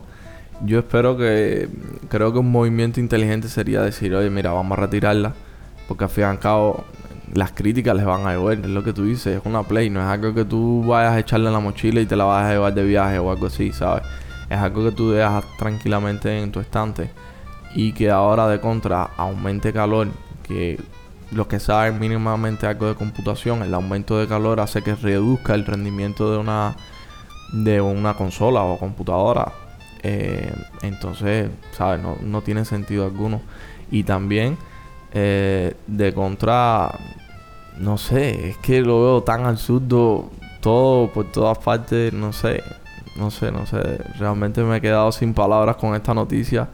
[0.64, 1.68] Yo espero que...
[2.08, 5.34] Creo que un movimiento inteligente sería decir, oye, mira, vamos a retirarla.
[5.88, 6.86] Porque al fin y al cabo
[7.34, 8.60] las críticas les van a llover.
[8.60, 9.90] Es lo que tú dices, es una Play.
[9.90, 12.46] No es algo que tú vayas a echarle en la mochila y te la vas
[12.46, 14.04] a llevar de viaje o algo así, ¿sabes?
[14.50, 17.10] Es algo que tú dejas tranquilamente en tu estante
[17.74, 20.10] y que ahora de contra aumente calor,
[20.44, 20.80] que
[21.32, 25.66] los que saben mínimamente algo de computación, el aumento de calor hace que reduzca el
[25.66, 26.76] rendimiento de una
[27.54, 29.52] de una consola o computadora.
[30.04, 32.02] Eh, entonces, ¿sabes?
[32.02, 33.42] No, no, tiene sentido alguno.
[33.92, 34.58] Y también,
[35.14, 36.98] eh, de contra,
[37.78, 40.30] no sé, es que lo veo tan absurdo
[40.62, 42.64] todo por todas partes, no sé,
[43.18, 44.00] no sé, no sé.
[44.20, 46.70] Realmente me he quedado sin palabras con esta noticia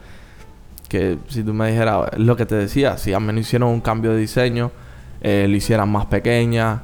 [0.88, 4.12] que si tú me dijeras, lo que te decía, si al menos hicieron un cambio
[4.12, 4.70] de diseño,
[5.20, 6.80] eh, lo hicieran más pequeña,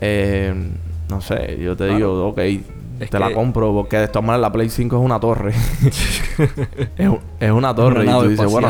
[0.00, 0.54] eh,
[1.08, 2.40] no sé, yo te digo, ok,
[3.10, 5.52] te la compro, porque de todas maneras la Play 5 es una torre.
[7.40, 8.04] es, una torre.
[8.06, 8.68] y tú dices, bueno,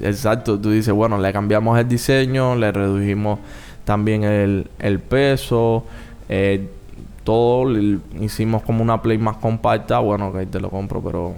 [0.00, 3.38] exacto, tú dices, bueno, le cambiamos el diseño, le redujimos
[3.84, 5.84] también el, el peso,
[6.28, 6.68] eh,
[7.22, 7.70] todo,
[8.20, 11.34] hicimos como una Play más compacta, bueno, ok, te lo compro, pero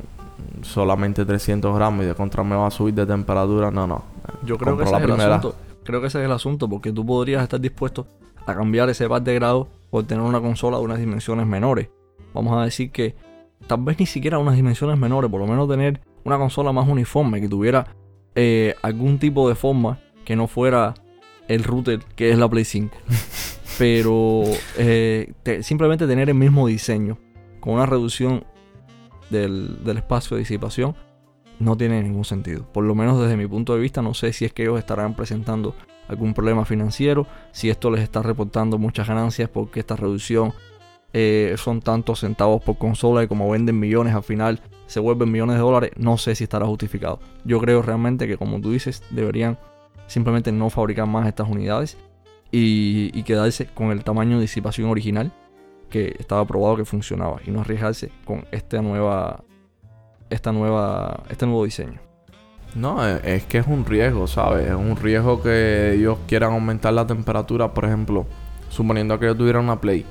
[0.62, 4.04] solamente 300 gramos y de contra me va a subir de temperatura, no, no.
[4.44, 5.54] Yo creo que ese es el asunto.
[5.84, 8.06] Creo que ese es el asunto, porque tú podrías estar dispuesto
[8.44, 11.88] a cambiar ese par de grados por tener una consola de unas dimensiones menores.
[12.34, 13.14] Vamos a decir que
[13.66, 17.40] tal vez ni siquiera unas dimensiones menores, por lo menos tener una consola más uniforme,
[17.40, 17.86] que tuviera
[18.36, 20.94] eh, algún tipo de forma que no fuera
[21.48, 22.96] el router que es la Play 5.
[23.78, 24.42] Pero
[24.78, 27.18] eh, simplemente tener el mismo diseño,
[27.60, 28.44] con una reducción
[29.30, 30.94] del, espacio de disipación
[31.58, 32.70] no tiene ningún sentido.
[32.72, 35.14] Por lo menos desde mi punto de vista, no sé si es que ellos estarán
[35.14, 35.74] presentando
[36.08, 40.52] algún problema financiero, si esto les está reportando muchas ganancias porque esta reducción
[41.12, 45.56] eh, son tantos centavos por consola y como venden millones al final se vuelven millones
[45.56, 47.20] de dólares, no sé si estará justificado.
[47.44, 49.58] Yo creo realmente que como tú dices, deberían
[50.06, 51.98] simplemente no fabricar más estas unidades
[52.50, 55.32] y, quedarse con el tamaño de disipación original
[55.90, 59.42] que estaba probado que funcionaba y no arriesgarse con esta nueva
[60.30, 62.00] esta nueva este nuevo diseño.
[62.74, 64.66] No, es que es un riesgo, ¿sabes?
[64.66, 68.26] Es un riesgo que ellos quieran aumentar la temperatura, por ejemplo,
[68.68, 70.04] suponiendo que yo tuviera una Play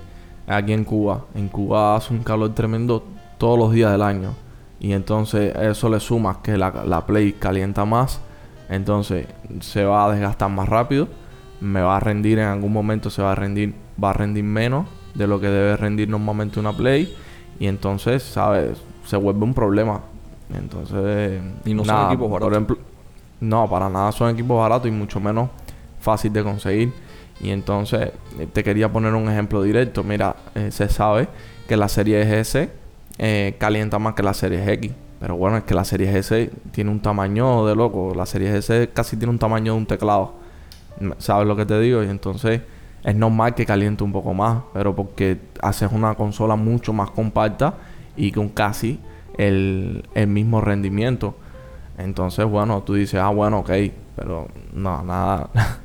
[0.47, 1.25] aquí en Cuba.
[1.35, 3.03] En Cuba hace un calor tremendo
[3.38, 4.33] todos los días del año.
[4.79, 8.21] Y entonces eso le suma que la, la Play calienta más.
[8.69, 9.27] Entonces
[9.61, 11.07] se va a desgastar más rápido.
[11.61, 14.85] Me va a rendir en algún momento, se va a rendir, va a rendir menos
[15.13, 17.15] de lo que debe rendir normalmente una Play.
[17.59, 18.77] Y entonces, ¿sabes?
[19.05, 20.01] Se vuelve un problema.
[20.53, 21.41] Entonces.
[21.65, 22.47] Y no son equipos baratos.
[22.47, 22.77] Por ejemplo,
[23.39, 25.49] no, para nada son equipos baratos y mucho menos
[25.99, 26.93] fácil de conseguir.
[27.41, 30.03] Y entonces eh, te quería poner un ejemplo directo.
[30.03, 31.27] Mira, eh, se sabe
[31.67, 32.69] que la serie S
[33.17, 34.91] eh, calienta más que la serie X.
[35.19, 38.13] Pero bueno, es que la serie S tiene un tamaño de loco.
[38.15, 40.34] La serie S casi tiene un tamaño de un teclado.
[41.17, 42.04] ¿Sabes lo que te digo?
[42.04, 42.62] Y entonces
[43.04, 47.75] es normal que caliente un poco más, pero porque haces una consola mucho más compacta
[48.17, 48.99] y con casi
[49.38, 51.36] el, mismo rendimiento.
[51.97, 53.71] Entonces, bueno, tú dices, ah, bueno, ok,
[54.15, 55.49] pero no, nada.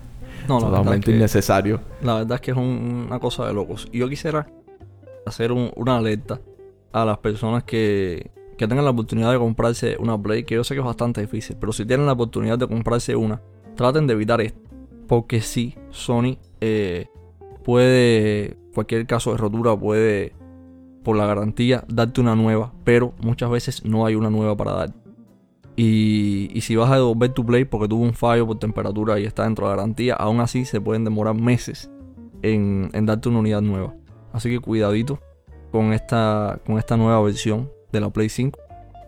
[0.48, 1.80] No, totalmente innecesario.
[2.02, 3.86] La verdad es que es una cosa de locos.
[3.92, 4.48] Y yo quisiera
[5.24, 6.40] hacer una alerta
[6.92, 10.74] a las personas que, que tengan la oportunidad de comprarse una Play, que yo sé
[10.74, 13.40] que es bastante difícil, pero si tienen la oportunidad de comprarse una,
[13.74, 14.60] traten de evitar esto.
[15.06, 17.08] Porque si Sony eh,
[17.64, 20.34] puede, cualquier caso de rotura puede,
[21.02, 24.94] por la garantía, darte una nueva, pero muchas veces no hay una nueva para dar.
[25.76, 29.24] Y, y si vas a devolver tu Play porque tuvo un fallo por temperatura y
[29.24, 31.90] está dentro de la garantía, aún así se pueden demorar meses
[32.42, 33.94] en, en darte una unidad nueva.
[34.32, 35.18] Así que cuidadito
[35.70, 38.58] con esta, con esta nueva versión de la Play 5.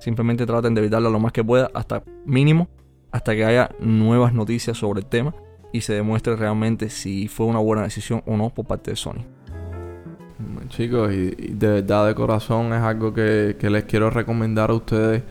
[0.00, 2.68] Simplemente traten de evitarla lo más que pueda, hasta mínimo,
[3.10, 5.34] hasta que haya nuevas noticias sobre el tema
[5.72, 9.24] y se demuestre realmente si fue una buena decisión o no por parte de Sony.
[10.68, 15.22] Chicos, y, de verdad de corazón es algo que, les quiero recomendar a ustedes.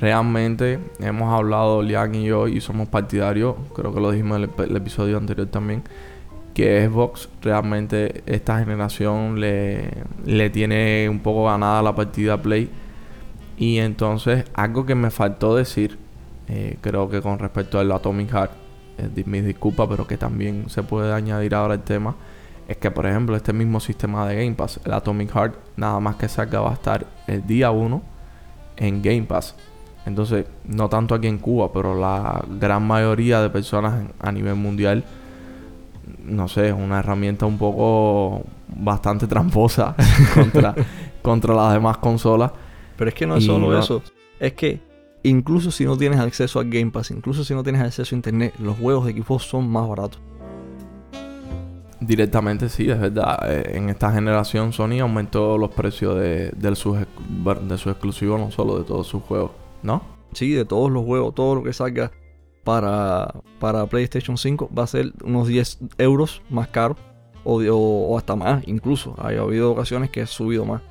[0.00, 4.76] Realmente hemos hablado Lian y yo y somos partidarios, creo que lo dijimos en el,
[4.76, 5.82] episodio anterior también,
[6.54, 9.90] que Xbox realmente esta generación le,
[10.24, 12.70] le tiene un poco ganada la partida Play.
[13.56, 15.98] Y entonces algo que me faltó decir,
[16.48, 18.52] eh, creo que con respecto al Atomic Heart,
[18.98, 22.16] eh, mis disculpas, pero que también se puede añadir ahora el tema,
[22.68, 26.16] es que por ejemplo este mismo sistema de Game Pass, el Atomic Heart, nada más
[26.16, 28.02] que salga va a estar el día 1
[28.76, 29.54] en Game Pass.
[30.04, 35.04] Entonces, no tanto aquí en Cuba, pero la gran mayoría de personas a nivel mundial,
[36.24, 39.94] no sé, es una herramienta un poco bastante tramposa
[40.34, 40.74] contra,
[41.22, 42.52] contra las demás consolas.
[42.96, 44.02] Pero es que no es solo eso.
[44.38, 44.80] Es que
[45.24, 48.54] Incluso si no tienes acceso a Game Pass, incluso si no tienes acceso a Internet,
[48.58, 50.20] los juegos de Xbox son más baratos.
[52.00, 53.38] Directamente sí, es verdad.
[53.48, 58.50] Eh, en esta generación Sony aumentó los precios de, de, sus, de su exclusivo, no
[58.50, 59.52] solo de todos sus juegos,
[59.84, 60.02] ¿no?
[60.32, 62.10] Sí, de todos los juegos, todo lo que salga
[62.64, 66.96] para, para PlayStation 5 va a ser unos 10 euros más caro
[67.44, 69.14] o, o, hasta más, incluso.
[69.18, 70.82] Ha habido ocasiones que ha subido más.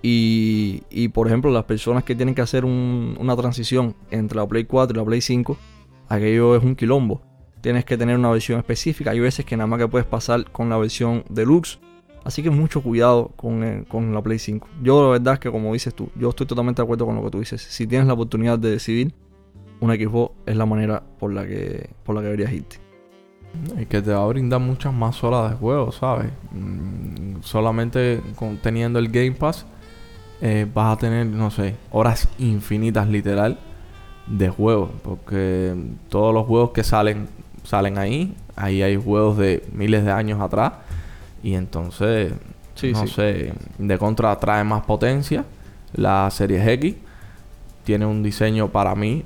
[0.00, 4.94] Y, por ejemplo, las personas que tienen que hacer una transición entre la Play 4
[4.94, 5.56] y la Play 5,
[6.08, 7.22] aquello es un quilombo.
[7.60, 9.10] Tienes que tener una versión específica.
[9.10, 11.80] Hay veces que nada más que puedes pasar con la versión deluxe.
[12.24, 14.68] Así que mucho cuidado con, eh, con la Play 5.
[14.82, 17.22] Yo la verdad es que como dices tú, yo estoy totalmente de acuerdo con lo
[17.24, 17.60] que tú dices.
[17.62, 19.14] Si tienes la oportunidad de decidir,
[19.80, 22.76] una Xbox es la manera por la que, por la que deberías irte.
[23.80, 26.30] Y que te va a brindar muchas más horas de juego, ¿sabes?
[26.52, 28.20] Mm, solamente
[28.62, 29.64] teniendo el Game Pass
[30.40, 33.58] eh, vas a tener, no sé, horas infinitas literal
[34.26, 34.90] de juegos.
[35.02, 35.74] Porque
[36.08, 37.28] todos los juegos que salen,
[37.64, 38.34] salen ahí.
[38.54, 40.74] Ahí hay juegos de miles de años atrás.
[41.42, 42.32] Y entonces,
[42.82, 45.44] no sé, de contra trae más potencia.
[45.94, 46.96] La serie X
[47.84, 49.24] tiene un diseño para mí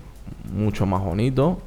[0.50, 1.60] mucho más bonito.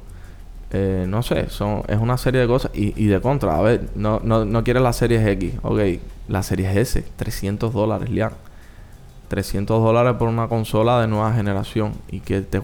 [0.70, 2.70] Eh, no sé, son, es una serie de cosas.
[2.74, 5.54] Y, y de contra, a ver, no, no, no quieres la serie X.
[5.62, 5.80] Ok,
[6.28, 8.32] la serie S, 300 dólares, Lian.
[9.28, 12.60] 300 dólares por una consola de nueva generación y que te,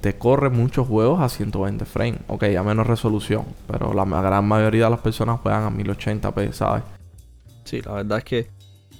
[0.00, 2.20] te corre muchos juegos a 120 frames.
[2.28, 6.84] Ok, a menos resolución, pero la gran mayoría de las personas juegan a 1080p, ¿sabes?
[7.64, 8.50] Sí, la verdad es que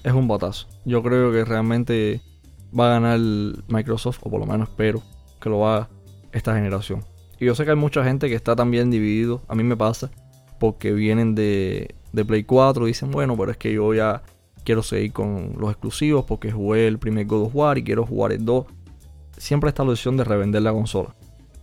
[0.03, 0.67] es un botazo.
[0.85, 2.21] Yo creo que realmente
[2.79, 3.19] va a ganar
[3.69, 5.03] Microsoft, o por lo menos espero
[5.41, 5.89] que lo haga
[6.35, 7.01] esta generación.
[7.41, 10.11] Y yo sé que hay mucha gente que está también dividido, a mí me pasa,
[10.59, 14.23] porque vienen de, de Play 4 y dicen, bueno, pero es que yo ya
[14.65, 18.33] quiero seguir con los exclusivos porque jugué el primer God of War y quiero jugar
[18.33, 18.67] el 2.
[19.37, 21.15] Siempre está la opción de revender la consola.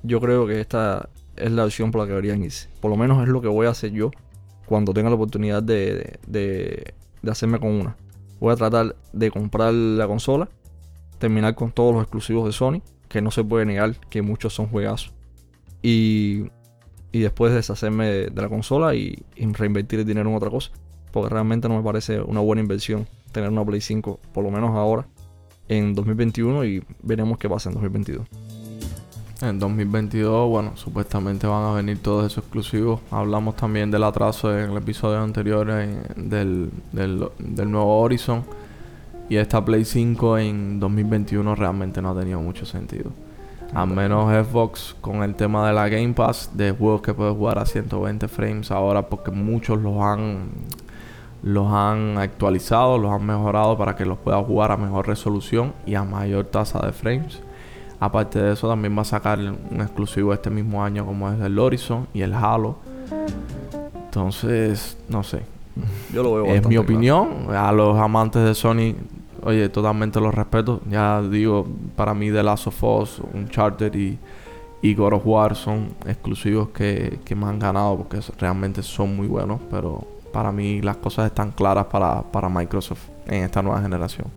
[0.04, 2.70] Yo creo que esta es la opción por la que deberían irse.
[2.80, 4.12] Por lo menos es lo que voy a hacer yo
[4.66, 6.94] cuando tenga la oportunidad de, de,
[7.30, 7.98] hacerme con una.
[8.40, 10.50] Voy a tratar de comprar la consola,
[11.20, 14.68] terminar con todos los exclusivos de Sony, que no se puede negar que muchos son
[14.68, 15.14] juegazos.
[15.84, 16.46] Y,
[17.12, 20.72] y después deshacerme de, la consola y, y reinvertir el dinero en otra cosa
[21.12, 24.72] porque realmente no me parece una buena inversión tener una Play 5, por lo menos
[24.72, 25.08] ahora,
[25.70, 28.28] en 2021 y veremos qué pasa en 2022.
[29.42, 33.00] En 2022, bueno, supuestamente van a venir todos esos exclusivos.
[33.10, 35.66] Hablamos también del atraso en el episodio anterior
[36.16, 38.44] del, del, nuevo Horizon.
[39.32, 43.12] Y esta Play 5 en 2021 realmente no ha tenido mucho sentido.
[43.74, 47.58] Al menos Xbox con el tema de la Game Pass, de juegos que puedes jugar
[47.58, 50.50] a 120 frames ahora, porque muchos los han
[51.44, 55.96] los han actualizado, los han mejorado para que los pueda jugar a mejor resolución y
[55.96, 57.42] a mayor tasa de frames.
[58.02, 61.58] Aparte de eso, también va a sacar un exclusivo este mismo año como es el
[61.58, 62.76] Horizon y el Halo.
[64.08, 65.44] Entonces, no sé.
[66.14, 66.82] Yo lo veo Es mi claro.
[66.82, 67.30] opinión.
[67.56, 68.96] A los amantes de Sony,
[69.44, 70.82] oye, totalmente los respeto.
[70.90, 74.18] Ya digo, para mí The Last of Us, Uncharted y,
[74.82, 79.28] y God of War son exclusivos que, que me han ganado porque realmente son muy
[79.28, 79.60] buenos.
[79.70, 84.28] Pero para mí las cosas están claras para, para Microsoft en esta nueva generación.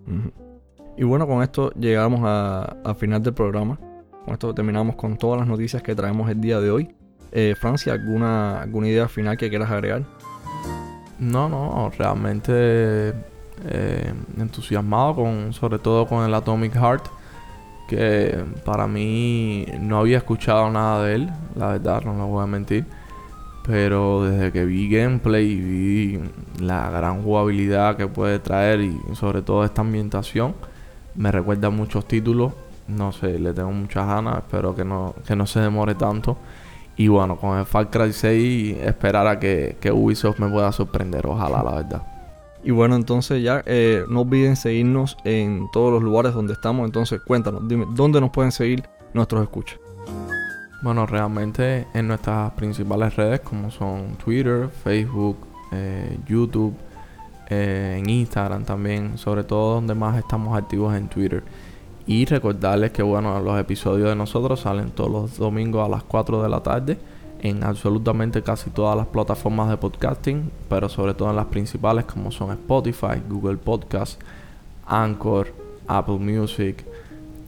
[0.96, 3.78] Y bueno, con esto llegamos a- al final del programa.
[4.24, 6.94] Con esto terminamos con todas las noticias que traemos el día de hoy.
[7.32, 10.04] Eh, Francia, ¿alguna, ¿alguna idea final que quieras agregar?
[11.18, 13.12] No, no, realmente
[13.66, 17.06] eh, entusiasmado con, sobre todo con el Atomic Heart,
[17.88, 22.46] que para mí no había escuchado nada de él, la verdad, no lo voy a
[22.46, 22.84] mentir,
[23.66, 26.20] pero desde que vi gameplay y vi
[26.60, 30.54] la gran jugabilidad que puede traer y sobre todo esta ambientación,
[31.14, 32.52] me recuerda a muchos títulos,
[32.88, 36.36] no sé, le tengo muchas ganas, espero que no, que no se demore tanto.
[36.96, 41.26] Y bueno, con el Far Cry 6 esperar a que, que Ubisoft me pueda sorprender,
[41.26, 42.13] ojalá, la verdad.
[42.64, 46.86] Y bueno, entonces ya eh, no olviden seguirnos en todos los lugares donde estamos.
[46.86, 49.78] Entonces cuéntanos, dime, ¿dónde nos pueden seguir nuestros escuchas?
[50.82, 55.36] Bueno, realmente en nuestras principales redes como son Twitter, Facebook,
[55.72, 56.74] eh, YouTube,
[57.50, 61.42] eh, en Instagram también, sobre todo donde más estamos activos en Twitter.
[62.06, 66.42] Y recordarles que bueno, los episodios de nosotros salen todos los domingos a las 4
[66.42, 66.98] de la tarde
[67.40, 72.30] en absolutamente casi todas las plataformas de podcasting, pero sobre todo en las principales como
[72.30, 74.20] son Spotify, Google Podcast,
[74.86, 75.52] Anchor,
[75.86, 76.84] Apple Music,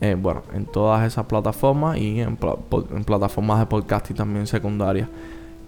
[0.01, 2.39] eh, bueno, en todas esas plataformas y en,
[2.91, 5.09] en plataformas de podcasting también secundarias.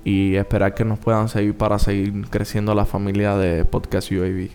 [0.04, 4.50] Y esperar que nos puedan seguir para seguir creciendo la familia de Podcast UAV.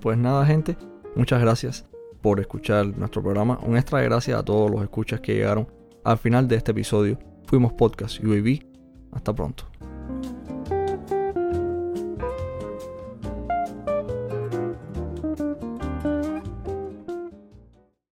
[0.00, 0.76] Pues nada, gente,
[1.14, 1.84] muchas gracias
[2.20, 3.58] por escuchar nuestro programa.
[3.62, 5.68] Un extra de gracias a todos los escuchas que llegaron
[6.04, 7.18] al final de este episodio.
[7.46, 8.67] Fuimos Podcast UAV.
[9.12, 9.64] Hasta pronto.